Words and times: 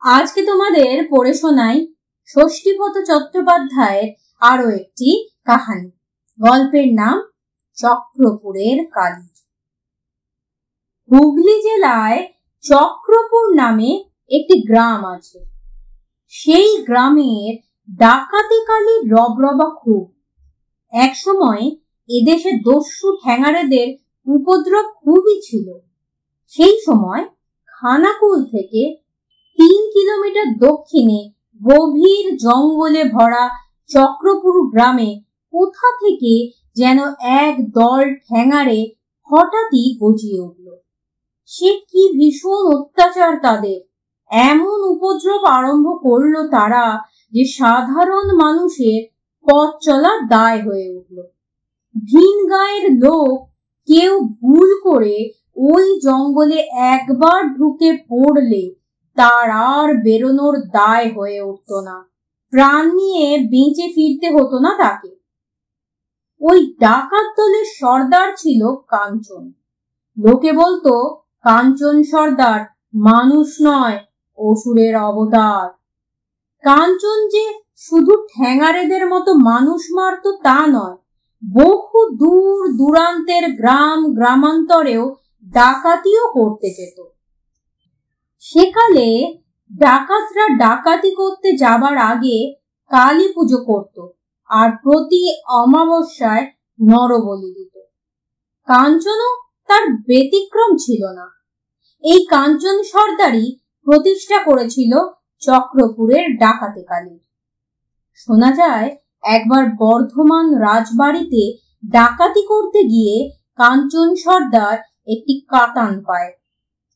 আজকে 0.00 0.42
তোমাদের 0.42 1.08
পড়ে 1.10 1.34
শোনাই 1.34 1.94
ষষ্ঠীপত 2.28 2.92
চট্টোপাধ্যায়ের 3.06 4.08
আরও 4.40 4.70
একটি 4.70 5.28
কাহানি। 5.44 5.90
গল্পের 6.40 6.94
নাম 6.94 7.22
চক্রপুরের 7.74 8.86
কালী। 8.86 9.28
হুগলি 11.10 11.62
জেলায় 11.62 12.32
চক্রপুর 12.60 13.54
নামে 13.54 14.04
একটি 14.30 14.66
গ্রাম 14.66 15.04
আছে। 15.04 15.38
সেই 16.28 16.76
গ্রামের 16.82 17.54
ডাকাতি 17.96 18.64
কালী 18.66 19.08
রবরবা 19.08 19.70
খুব। 19.70 20.14
একসময় 20.92 21.70
এদেশে 22.08 22.52
দস্যু 22.52 23.16
ঠ্যাঙারেদের 23.16 23.88
উপদ্রব 24.26 24.86
খুবই 25.04 25.40
ছিল। 25.40 25.78
সেই 26.46 26.80
সময় 26.86 27.24
খানাকুল 27.66 28.44
থেকে 28.44 28.96
তিন 29.58 29.80
কিলোমিটার 29.94 30.48
দক্ষিণে 30.58 31.20
গভীর 31.60 32.26
জঙ্গলে 32.36 33.02
ভরা 33.04 33.44
চক্রপুর 33.90 34.54
গ্রামে 34.72 35.10
কোথা 35.52 35.88
থেকে 36.02 36.34
যেন 36.74 36.98
এক 37.42 37.54
দল 37.70 38.02
ঠ্যাঙারে 38.26 38.80
হঠাৎই 39.30 39.86
গজিয়ে 40.00 40.40
উঠল। 40.40 40.66
সে 41.50 41.70
কি 41.90 42.02
ভীষণ 42.12 42.62
অত্যাচার 42.76 43.32
তাদের। 43.40 43.78
এমন 44.30 44.78
উপদ্রব 44.92 45.42
আরম্ভ 45.50 45.86
করল 46.02 46.34
তারা 46.48 46.84
যে 47.32 47.42
সাধারণ 47.58 48.26
মানুষের 48.36 49.00
পথ 49.46 49.70
চলা 49.80 50.12
দায় 50.28 50.60
হয়ে 50.62 50.88
উঠল। 50.98 51.18
ভিন 51.96 52.36
গায়ের 52.48 52.86
লোক 53.04 53.34
কেউ 53.88 54.12
ভুল 54.40 54.68
করে 54.86 55.16
ওই 55.70 55.86
জঙ্গলে 56.00 56.58
একবার 56.92 57.40
ঢুকে 57.56 57.90
পড়লে 58.08 58.62
তার 59.16 59.50
আর 59.50 60.02
বেরোনোর 60.04 60.58
দায় 60.58 61.12
হয়ে 61.12 61.40
উঠত 61.40 61.72
না। 61.72 62.04
প্রাণ 62.50 62.94
নিয়ে 62.94 63.38
বেঁচে 63.38 63.86
ফিরতে 63.94 64.36
হতো 64.36 64.58
না 64.58 64.76
তাকে। 64.78 65.16
ওই 66.40 66.74
ডাকাত 66.80 67.26
দলের 67.40 67.64
সর্দার 67.64 68.32
ছিল 68.36 68.74
কাঞ্চন। 68.88 69.52
লোকে 70.18 70.52
বলতো, 70.52 71.22
কাঞ্চন 71.42 72.02
সর্দার 72.02 72.60
মানুষ 72.94 73.48
নয়, 73.62 73.98
অসুরের 74.38 74.96
অবতার। 74.96 75.68
কাঞ্চন 76.62 77.28
যে 77.28 77.60
শুধু 77.76 78.26
ঠ্যাঙারেদের 78.34 79.06
মতো 79.06 79.34
মানুষ 79.34 79.82
মারত 79.90 80.28
তা 80.42 80.66
নয়, 80.66 80.96
বহু 81.54 82.16
দূর 82.16 82.76
দূরান্তের 82.76 83.56
গ্রাম 83.56 84.14
গ্রামান্তরেও 84.14 85.16
ডাকাতিও 85.52 86.28
করতে 86.32 86.70
যেত 86.70 87.19
সেকালে 88.44 89.08
ডাকাতরা 89.70 90.44
ডাকাতি 90.58 91.10
করতে 91.14 91.48
যাবার 91.56 91.96
আগে 92.12 92.38
কালী 92.90 93.26
পুজো 93.34 93.58
করত 93.64 93.96
আর 94.50 94.68
প্রতি 94.82 95.22
অমাবস্যায় 95.62 96.44
নরবলি 96.78 97.50
দিত। 97.56 97.74
কাঞ্চনও 98.68 99.30
তার 99.68 99.84
ব্যতিক্রম 100.08 100.70
ছিল 100.76 101.02
না। 101.18 101.26
এই 102.04 102.20
কাঞ্চন 102.26 102.76
সর্দারই 102.82 103.46
প্রতিষ্ঠা 103.86 104.38
করেছিল 104.44 104.92
চক্রপুরের 105.42 106.24
ডাকাতে 106.36 106.82
কালীর 106.82 107.22
শোনা 108.22 108.50
যায়, 108.52 108.88
একবার 109.26 109.64
বর্ধমান 109.82 110.46
রাজবাড়িতে 110.66 111.42
ডাকাতি 111.88 112.42
করতে 112.46 112.80
গিয়ে 112.84 113.16
কাঞ্চন 113.56 114.08
সর্দার 114.14 114.76
একটি 115.06 115.34
কাতান 115.48 115.92
পায়। 116.06 116.30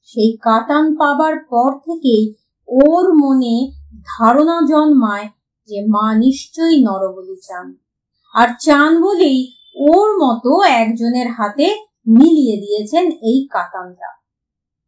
সেই 0.08 0.30
কাতান 0.42 0.84
পাবার 0.94 1.34
পর 1.50 1.70
থেকেই 1.78 2.24
ওর 2.69 3.06
মনে 3.14 3.55
ধারণা 4.06 4.56
জন্মায় 4.69 5.28
যে 5.69 5.78
মা 5.88 6.06
নিশ্চয়ই 6.14 6.78
নরবলি 6.83 7.36
চান। 7.42 7.66
আর 8.34 8.48
চান 8.61 8.91
বলেই 9.02 9.38
ওর 9.77 10.08
মতো 10.19 10.51
একজনের 10.62 11.29
হাতে 11.29 11.67
মিলিয়ে 12.06 12.56
দিয়েছেন 12.56 13.05
এই 13.23 13.39
কাতানটা 13.51 14.11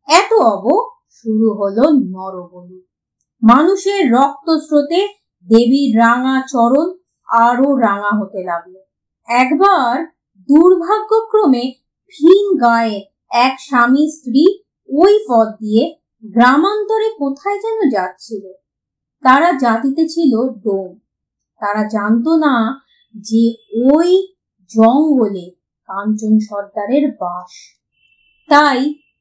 এত 0.09 0.31
অব 0.53 0.65
শুরু 1.11 1.49
হলো 1.55 1.85
নরবলি। 1.91 2.81
মানুষের 3.43 4.01
রক্ত 4.13 4.49
স্রোতে 4.59 5.01
দেবীর 5.47 5.91
রাঙা 5.99 6.43
চরণ 6.49 6.89
আরও 7.29 7.69
রাঙা 7.77 8.13
হতে 8.21 8.41
লাগল। 8.45 8.75
একবার 9.29 9.95
দুর্ভাগ্যক্রমে 10.49 11.65
ভিন 12.15 12.45
গায়ে 12.61 12.97
এক 13.31 13.55
স্বামী 13.61 14.05
স্ত্রী 14.11 14.45
ওই 14.89 15.15
পথ 15.29 15.49
দিয়ে 15.63 15.83
গ্রামান্তরে 16.25 17.09
কোথায় 17.19 17.59
যেন 17.61 17.79
যাচ্ছিল। 17.91 18.45
তারা 19.25 19.49
জাতিতে 19.53 20.03
ছিল 20.09 20.33
ডোম। 20.65 20.91
তারা 21.63 21.83
জানতো 21.89 22.33
না 22.37 22.55
যে 23.15 23.45
ওই 23.95 24.11
জঙ্গলে 24.71 25.47
কাঞ্চন 25.89 26.35
সর্দারের 26.49 27.05
বাস। 27.21 27.53
তাই 28.49 28.81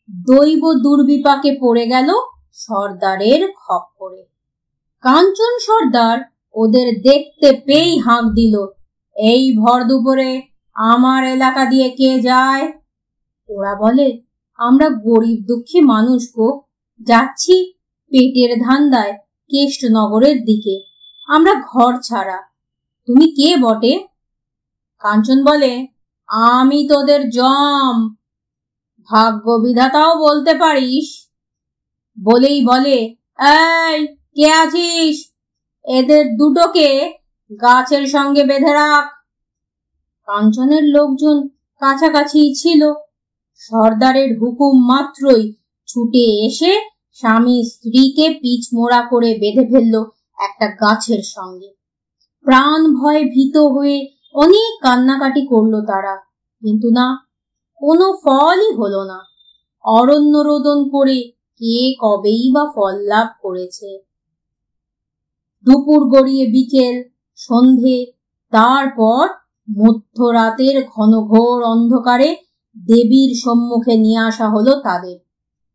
দৈব 0.09 0.63
দুর্বিপাকে 0.83 1.51
পড়ে 1.61 1.85
গেল 1.87 2.09
সর্দারের 2.53 3.41
খপ্পরে 3.53 4.23
কাঞ্চন 5.03 5.53
সর্দার 5.59 6.17
ওদের 6.55 6.87
দেখতে 7.01 7.49
পেয়েই 7.65 7.93
হাঁক 7.99 8.25
দিল, 8.25 8.55
এই 9.15 9.43
ভর 9.57 9.79
দুপুরে 9.83 10.31
আমার 10.75 11.21
এলাকা 11.25 11.63
দিয়ে 11.65 11.89
কে 11.89 12.11
যায়? 12.19 12.65
ওরা 13.49 13.73
বলে 13.75 14.07
আমরা 14.55 14.89
গরিব 14.89 15.45
দুঃখী 15.47 15.81
মানুষ 15.81 16.23
গো, 16.35 16.61
যাচ্ছি 17.01 17.73
পেটের 18.09 18.63
ধান্দায় 18.63 19.13
কেষ্টনগরের 19.49 20.45
দিকে। 20.45 20.81
আমরা 21.27 21.53
ঘর 21.53 22.01
ছাড়া। 22.01 22.37
তুমি 23.07 23.31
কে 23.31 23.57
বটে? 23.57 24.07
কাঞ্চন 24.99 25.43
বলে, 25.43 25.87
আমি 26.27 26.87
তোদের 26.87 27.29
জম। 27.29 28.15
ভাগ্য 29.11 29.51
বিধাতাও 29.51 30.19
বলতে 30.19 30.53
পারিস। 30.53 31.29
বলেই 32.23 32.65
বলে, 32.65 33.15
এই, 33.39 34.07
কে 34.07 34.51
আছিস? 34.51 35.31
এদের 35.85 36.37
দুটোকে 36.37 37.13
গাছের 37.61 38.07
সঙ্গে 38.07 38.43
বেঁধে 38.43 38.73
রাখ। 38.73 39.11
কাঞ্চনের 40.25 40.83
লোকজন 40.83 41.47
কাছাকাছি 41.79 42.55
ছিল। 42.55 42.93
সর্দারের 43.61 44.39
হুকুম 44.39 44.87
মাত্রই 44.87 45.53
ছুটে 45.87 46.45
এসে 46.47 46.71
স্বামী 47.13 47.63
স্ত্রীকে 47.63 48.29
পিচ 48.41 48.67
মোড়া 48.73 49.01
করে 49.01 49.37
বেঁধে 49.39 49.65
ফেলল 49.71 50.03
একটা 50.37 50.67
গাছের 50.67 51.23
সঙ্গে। 51.23 51.69
প্রাণ 52.45 52.93
ভয়ে 52.93 53.23
ভীত 53.23 53.57
হয়ে 53.57 54.07
অনেক 54.33 54.79
কান্নাকাটি 54.81 55.47
করল 55.47 55.85
তারা, 55.85 56.15
কিন্তু 56.61 56.91
না, 56.91 57.27
কোনো 57.81 58.13
ফলই 58.23 58.73
হলো 58.73 59.03
না। 59.03 59.19
অরণ্য 59.85 60.37
রোদন 60.37 60.89
করে 60.89 61.21
কে 61.61 61.95
কবেই 62.01 62.51
বা 62.51 62.71
ফল 62.75 62.95
লাভ 62.97 63.27
করেছে। 63.41 63.99
দুপুর 65.65 66.09
গড়িয়ে 66.09 66.45
বিকেল, 66.47 67.03
সন্ধে, 67.35 68.05
তারপর 68.53 69.27
মধ্যরাতের 69.77 70.83
ঘনঘোর 70.95 71.63
অন্ধকারে 71.63 72.35
দেবীর 72.77 73.41
সম্মুখে 73.43 73.97
নিয়ে 73.97 74.17
আসা 74.17 74.49
হলো 74.49 74.79
তাদের। 74.79 75.17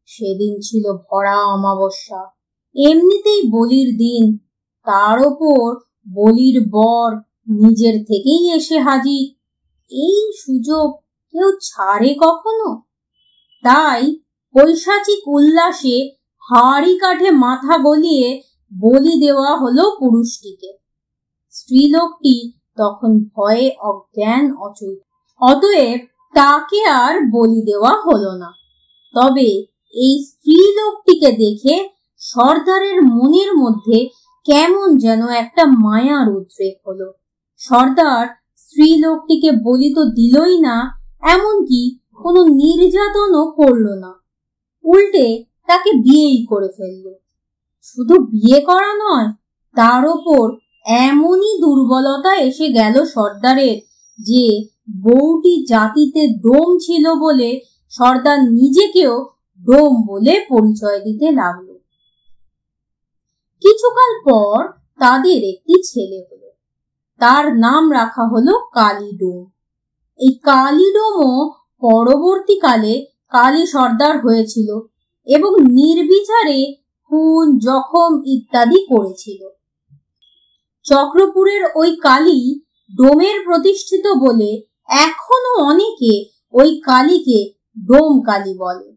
সেদিন 0.05 0.61
ছিল 0.61 0.93
ভরা 0.93 1.44
অমাবস্যা। 1.44 2.25
এমনিতেই 2.75 3.43
বলির 3.50 3.97
দিন। 3.97 4.38
তার 4.84 5.27
ওপর 5.27 5.77
বলির 6.15 6.69
বর 6.71 7.16
নিজের 7.49 8.05
থেকেই 8.05 8.50
এসে 8.50 8.78
হাজির। 8.78 9.34
এই 9.91 10.33
সুযোগ 10.37 10.97
কেউ 11.33 11.50
ছাড়ে 11.62 12.15
কখনো? 12.21 12.83
তাই 13.62 14.16
পৈশাচিক 14.55 15.28
উল্লাসে 15.28 16.10
হাড়ি 16.50 16.99
কাঠে 16.99 17.31
মাথা 17.31 17.78
গলিয়ে 17.78 18.42
বলি 18.80 19.21
দেওয়া 19.21 19.57
হলো 19.57 19.97
পুরুষটিকে। 19.98 20.78
স্ত্রীলোকটি 21.51 22.53
তখন 22.77 23.25
ভয়ে 23.36 23.77
অজ্ঞান 23.80 24.57
অচল 24.57 24.97
অতএব 25.41 26.01
তাকে 26.34 26.84
আর 26.84 27.30
বলি 27.30 27.62
দেওয়া 27.62 27.92
হলো 28.06 28.38
না। 28.38 28.53
তবে 29.15 29.48
এই 29.94 30.24
স্ত্রীলোকটিকে 30.24 31.32
দেখে 31.32 31.88
সর্দারের 32.18 33.03
মনের 33.03 33.54
মধ্যে 33.56 34.09
কেমন 34.44 34.98
যেন 34.98 35.28
একটা 35.28 35.66
মায়ার 35.66 36.28
উদ্রেক 36.28 36.88
হলো। 36.88 37.12
সর্দার 37.56 38.27
স্ত্রীলোকটিকে 38.56 39.53
বলি 39.53 39.94
তো 39.94 40.04
দিলই 40.04 40.60
না, 40.60 40.77
এমনকি 41.22 41.98
কোনো 42.16 42.44
নির্যাতনও 42.44 43.50
করল 43.50 43.86
না। 43.94 44.12
উল্টে 44.84 45.44
তাকে 45.66 45.92
বিয়েই 45.92 46.47
করে 46.47 46.68
ফেলল। 46.77 47.15
শুধু 47.82 48.15
বিয়ে 48.15 48.60
করা 48.60 48.94
নয়, 48.94 49.28
তার 49.77 50.06
ওপর 50.06 50.53
এমনই 50.86 51.59
দুর্বলতা 51.60 52.36
এসে 52.36 52.68
গেল 52.68 53.04
সর্দারের 53.04 53.90
যে 54.22 54.65
বউটি 55.03 55.67
জাতিতে 55.67 56.28
ডোম 56.28 56.78
ছিল 56.78 57.15
বলে 57.15 57.61
সর্দার 57.89 58.41
নিজেকেও 58.53 59.28
ডোম 59.67 60.03
বলে 60.07 60.47
পরিচয় 60.49 61.01
দিতে 61.01 61.31
লাগল। 61.31 61.78
কিছুকাল 63.63 64.11
পর 64.25 64.69
তাদের 64.99 65.45
একটি 65.45 65.83
ছেলে 65.83 66.25
হলো। 66.31 66.49
তার 67.19 67.59
নাম 67.59 67.93
রাখা 67.93 68.25
হলো 68.28 68.59
কালিডোম। 68.59 69.51
এই 70.19 70.33
কালিডোমও 70.43 71.51
পরবর্তীকালে 71.81 73.07
কালী 73.28 73.66
সর্দার 73.66 74.21
হয়েছিল 74.21 74.81
এবং 75.27 75.51
নির্বিচারে 75.61 76.75
খুন, 77.05 77.59
জখম 77.59 78.23
ইত্যাদি 78.27 78.87
করেছিল। 78.87 79.49
চক্রপুরের 80.83 81.63
ওই 81.75 81.97
কালী 81.97 82.61
ডোমের 82.98 83.37
প্রতিষ্ঠিত 83.45 84.07
বলে 84.21 84.51
এখনও 84.89 85.53
অনেকে 85.65 86.13
ওই 86.53 86.71
কালীকে 86.84 87.41
ডোম 87.87 88.13
কালী 88.21 88.54
বলে। 88.59 88.89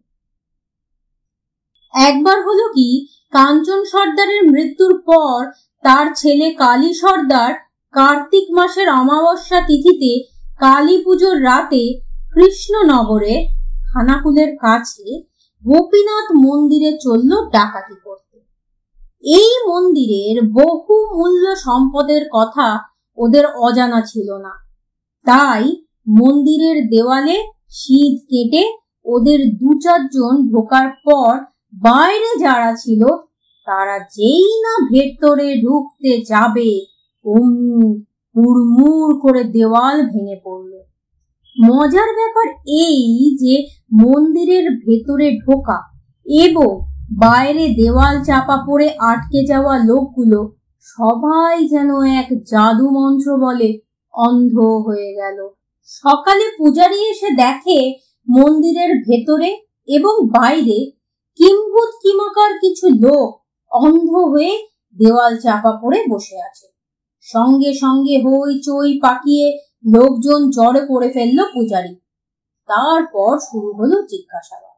একবার 1.93 2.37
হলো 2.47 2.65
কি, 2.69 3.07
কাঞ্চন 3.31 3.81
সর্দারের 3.85 4.41
মৃত্যুর 4.43 5.01
পর 5.01 5.37
তার 5.83 6.05
ছেলে 6.15 6.47
কালী 6.53 6.93
সর্দার 6.93 7.53
কার্তিক 7.93 8.45
মাসের 8.51 8.89
অমাবস্যা 8.89 9.59
তিথিতে 9.67 10.11
কালী 10.59 10.95
পুজোর 11.03 11.43
রাতে 11.43 11.83
কৃষ্ণনগরে 12.33 13.35
খানাকুলের 13.87 14.57
কাছে 14.57 15.05
গোপীনাথ 15.63 16.27
মন্দিরে 16.35 16.91
চলল 16.97 17.31
ডাকাতি 17.49 17.95
করতে। 18.03 18.37
এই 19.23 19.51
মন্দিরের 19.67 20.35
বহু 20.51 20.93
মূল্য 21.17 21.55
সম্পদের 21.55 22.23
কথা 22.33 22.67
ওদের 23.17 23.45
অজানা 23.45 24.01
ছিল 24.01 24.37
না। 24.37 24.53
তাই 25.25 25.75
মন্দিরের 26.07 26.89
দেওয়ালে 26.89 27.43
শীত 27.69 28.25
কেটে 28.29 28.63
ওদের 29.05 29.39
দু 29.57 29.79
চারজন 29.79 30.51
ঢোকার 30.51 30.89
পর 31.05 31.39
বাইরে 31.73 32.39
যারা 32.39 32.75
ছিল, 32.75 33.07
তারা 33.67 33.99
যেই 33.99 34.47
না 34.61 34.73
ভেতরে 34.91 35.61
ঢুকতে 35.61 36.23
যাবে 36.27 36.85
করে 39.21 39.43
দেওয়াল 39.43 39.97
ভেঙে 40.01 40.37
পড়ল। 40.43 40.73
মজার 41.65 42.09
ব্যাপার 42.15 42.47
এই 42.67 43.37
যে 43.41 43.67
মন্দিরের 43.93 44.65
ভেতরে 44.75 45.31
ঢোকা 45.31 45.79
এবং 46.25 46.71
বাইরে 47.17 47.67
দেওয়াল 47.67 48.23
চাপা 48.23 48.57
পড়ে 48.67 48.89
আটকে 48.99 49.45
যাওয়া 49.45 49.77
লোকগুলো 49.77 50.39
সবাই 50.83 51.67
যেন 51.67 52.01
এক 52.01 52.27
জাদু 52.43 52.89
মন্ত্র 52.89 53.37
বলে 53.37 53.79
অন্ধ 54.13 54.53
হয়ে 54.87 55.13
গেল। 55.13 55.49
সকালে 55.87 56.45
পূজারি 56.57 56.95
এসে 56.95 57.29
দেখে 57.35 57.99
মন্দিরের 58.29 58.91
ভেতরে 58.99 59.49
এবং 59.87 60.27
বাইরে 60.27 60.91
কিম্ভূত 61.35 61.91
কিমাকার 62.01 62.59
কিছু 62.59 62.89
লোক 62.89 63.29
অন্ধ 63.71 64.11
হয়ে 64.11 64.67
দেওয়াল 64.99 65.37
চাপা 65.37 65.71
পড়ে 65.81 66.03
বসে 66.09 66.37
আছে। 66.41 66.67
সঙ্গে 67.21 67.73
সঙ্গে 67.73 68.21
হই 68.25 68.59
চই 68.59 68.99
পাকিয়ে 68.99 69.59
লোকজন 69.93 70.49
জড়ে 70.49 70.81
পড়ে 70.89 71.09
ফেলল 71.11 71.39
পূজারি। 71.53 71.95
তারপর 72.69 73.39
শুরু 73.39 73.73
হলো 73.73 74.01
জিজ্ঞাসাবাদ। 74.01 74.77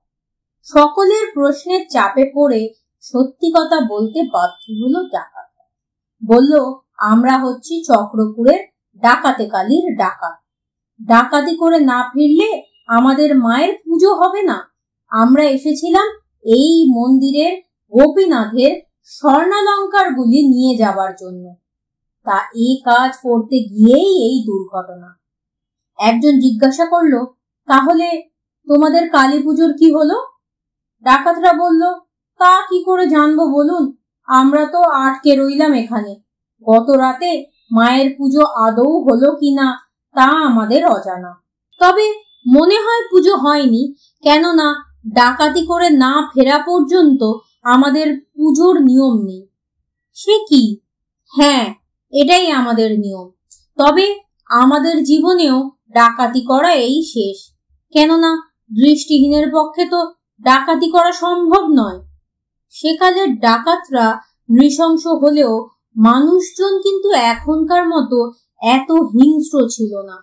সকলের 0.63 1.25
প্রশ্নের 1.33 1.81
চাপে 1.89 2.31
পড়ে 2.35 2.73
সত্যি 3.01 3.51
কথা 3.57 3.77
বলতে 3.89 4.19
বাধ্য 4.33 4.63
হলো 4.83 4.99
ডাকাত 5.03 5.34
বলল, 6.25 6.53
আমরা 6.97 7.33
হচ্ছি 7.37 7.73
চক্রপুরের 7.87 8.61
ডাকাতে 9.03 9.45
কালীর 9.49 9.85
ডাকাত। 9.97 10.35
ডাকাতি 11.01 11.53
করে 11.57 11.79
না 11.79 12.09
ফিরলে 12.13 12.49
আমাদের 12.87 13.29
মায়ের 13.37 13.73
পুজো 13.83 14.11
হবে 14.13 14.41
না। 14.41 14.57
আমরা 15.11 15.43
এসেছিলাম 15.43 16.07
এই 16.45 16.71
মন্দিরের 16.97 17.53
গোপীনাথের 17.93 18.73
স্বর্ণালঙ্কার 19.03 20.07
গুলি 20.13 20.41
নিয়ে 20.47 20.77
যাবার 20.77 21.11
জন্য। 21.21 21.45
তা 22.25 22.37
এই 22.55 22.73
কাজ 22.85 23.11
করতে 23.23 23.57
গিয়েই 23.59 24.11
এই 24.27 24.37
দুর্ঘটনা। 24.45 25.09
একজন 25.99 26.33
জিজ্ঞাসা 26.39 26.85
করল, 26.85 27.13
তাহলে 27.67 28.07
তোমাদের 28.67 29.03
কালী 29.09 29.43
পুজোর 29.43 29.71
কি 29.79 29.87
হলো? 29.93 30.17
ডাকাতরা 31.05 31.53
বলল, 31.53 31.83
তা 32.39 32.51
কি 32.69 32.83
করে 32.83 33.05
জানব 33.05 33.39
বলুন? 33.57 33.83
আমরা 34.27 34.65
তো 34.65 34.83
আটকে 34.83 35.35
রইলাম 35.35 35.73
এখানে। 35.73 36.15
গত 36.67 36.89
রাতে 36.89 37.45
মায়ের 37.71 38.15
পুজো 38.17 38.41
আদৌ 38.41 39.03
হলো 39.03 39.31
কিনা 39.31 39.79
তা 40.13 40.23
আমাদের 40.23 40.85
অজানা। 40.85 41.41
তবে 41.79 42.13
মনে 42.47 42.75
হয় 42.75 43.01
পুজো 43.11 43.35
হয়নি, 43.35 43.93
কেননা 44.23 44.85
ডাকাতি 45.13 45.65
করে 45.65 45.89
না 45.89 46.29
ফেরা 46.35 46.57
পর্যন্ত 46.57 47.33
আমাদের 47.63 48.19
পুজোর 48.19 48.81
নিয়ম 48.81 49.25
নেই। 49.25 49.47
সে 50.13 50.39
কি? 50.49 50.79
হ্যাঁ 51.37 51.73
এটাই 52.11 52.51
আমাদের 52.51 52.99
নিয়ম। 52.99 53.29
তবে 53.77 54.19
আমাদের 54.49 55.03
জীবনেও 55.03 55.71
ডাকাতি 55.93 56.41
করা 56.41 56.71
এই 56.71 57.03
শেষ। 57.03 57.53
কেননা 57.93 58.37
দৃষ্টিহীনের 58.75 59.47
পক্ষে 59.53 59.85
তো 59.85 60.13
ডাকাতি 60.41 60.91
করা 60.91 61.11
সম্ভব 61.11 61.67
নয়। 61.67 62.14
সেকালের 62.75 63.29
ডাকাতরা 63.39 64.07
নৃশংস 64.49 65.03
হলেও 65.07 65.53
মানুষজন 65.97 66.73
কিন্তু 66.81 67.09
এখনকার 67.11 67.83
মতো 67.89 68.19
এত 68.61 68.89
হিংস্র 68.91 69.55
ছিল 69.69 69.93
না। 70.01 70.17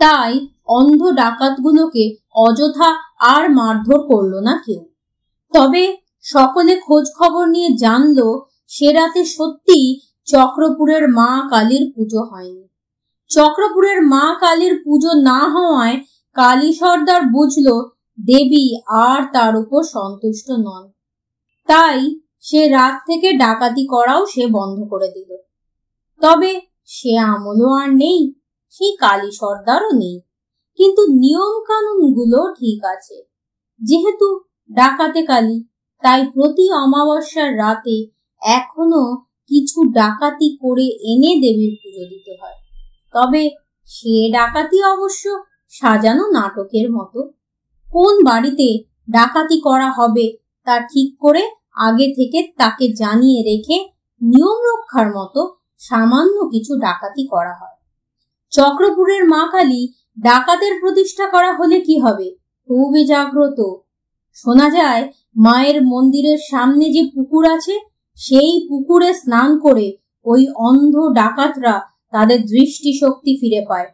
তাই 0.00 0.32
অন্ধ 0.68 1.02
ডাকাতগুলোকে 1.12 2.04
অযথা 2.36 2.88
আর 3.20 3.44
মারধর 3.50 4.00
করল 4.00 4.34
না 4.38 4.54
কেউ। 4.66 4.82
তবে 5.54 5.82
সকলে 6.24 6.72
খোঁজ 6.80 7.04
খবর 7.18 7.44
নিয়ে 7.48 7.70
জানলো, 7.76 8.28
সে 8.68 8.92
রাতে 8.92 9.24
সত্যি 9.24 9.80
চক্রপুরের 10.28 11.04
মা 11.08 11.30
কালীর 11.50 11.84
পুজো 11.94 12.20
হয়নি। 12.22 12.64
চক্রপুরের 13.30 13.98
মা 14.02 14.26
কালীর 14.40 14.74
পুজো 14.84 15.10
না 15.20 15.40
হওয়ায় 15.48 15.96
কালী 16.36 16.70
সর্দার 16.72 17.22
বুঝল 17.26 17.66
দেবী 18.18 18.66
আর 19.04 19.20
তার 19.32 19.52
উপর 19.56 19.80
সন্তুষ্ট 19.82 20.50
নন। 20.50 20.84
তাই 21.66 22.20
সে 22.40 22.68
রাত 22.68 22.94
থেকে 23.06 23.32
ডাকাতি 23.32 23.86
করাও 23.86 24.26
সে 24.26 24.46
বন্ধ 24.46 24.88
করে 24.90 25.08
দিল। 25.08 25.36
তবে 26.20 26.60
সে 26.84 27.18
আমলও 27.18 27.70
আর 27.72 27.88
নেই, 27.88 28.32
সেই 28.70 28.96
কালী 28.96 29.30
সর্দারও 29.30 29.90
নেই। 29.90 30.20
কিন্তু 30.76 31.02
নিয়ম 31.02 31.64
কানুনগুলো 31.68 32.54
ঠিক 32.54 32.84
আছে। 32.84 33.22
যেহেতু 33.80 34.40
ডাকাতে 34.72 35.26
কালী, 35.26 35.64
তাই 36.02 36.26
প্রতি 36.34 36.72
অমাবস্যার 36.72 37.58
রাতে 37.58 38.06
এখনও 38.42 39.16
কিছু 39.48 39.92
ডাকাতি 39.92 40.56
করে 40.56 40.82
এনে 40.82 41.40
দেবীর 41.40 41.76
পুজো 41.84 42.04
দিতে 42.08 42.36
হয়। 42.42 42.54
তবে 43.12 43.50
সে 43.84 44.30
ডাকাতি 44.32 44.82
অবশ্য 44.82 45.44
সাজানো 45.68 46.30
নাটকের 46.30 46.92
মতো। 46.92 47.22
কোন 47.92 48.24
বাড়িতে 48.24 48.84
ডাকাতি 49.10 49.60
করা 49.60 49.90
হবে 49.90 50.36
তা 50.64 50.80
ঠিক 50.80 51.18
করে 51.20 51.50
আগে 51.76 52.14
থেকে 52.14 52.52
তাকে 52.56 52.88
জানিয়ে 52.88 53.42
রেখে 53.42 53.88
নিয়ম 54.22 54.58
রক্ষার 54.58 55.16
মতো 55.16 55.56
সামান্য 55.78 56.48
কিছু 56.50 56.76
ডাকাতি 56.76 57.26
করা 57.26 57.54
হয়। 57.54 57.76
চক্রপুরের 58.50 59.28
মা 59.28 59.48
কালী 59.52 59.92
ডাকাতের 60.20 60.80
প্রতিষ্ঠা 60.80 61.26
করা 61.26 61.52
হলে 61.52 61.80
কি 61.80 61.98
হবে? 61.98 62.30
খুবই 62.66 63.06
জাগ্রত। 63.06 63.74
শোনা 64.34 64.70
যায়, 64.70 65.12
মায়ের 65.36 65.84
মন্দিরের 65.86 66.38
সামনে 66.50 66.92
যে 66.92 67.10
পুকুর 67.14 67.46
আছে, 67.46 67.80
সেই 68.14 68.66
পুকুরে 68.68 69.14
স্নান 69.14 69.58
করে 69.58 69.96
ওই 70.24 70.48
অন্ধ 70.56 70.94
ডাকাতরা 71.14 71.80
তাদের 72.10 72.46
দৃষ্টি 72.46 72.98
শক্তি 72.98 73.36
ফিরে 73.40 73.66
পায়। 73.68 73.86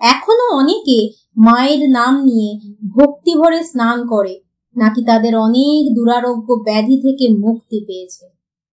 এখনও 0.00 0.56
অনেকে 0.56 1.10
মায়ের 1.36 1.90
নাম 1.90 2.24
নিয়ে 2.24 2.60
ভক্তি 2.88 3.34
ভরে 3.34 3.64
স্নান 3.64 4.06
করে। 4.06 4.41
নাকি 4.76 5.00
তাদের 5.04 5.34
অনেক 5.36 5.82
দুরারোগ্য 5.94 6.48
ব্যাধি 6.64 6.96
থেকে 7.00 7.24
মুক্তি 7.38 7.78
পেয়েছে। 7.86 8.24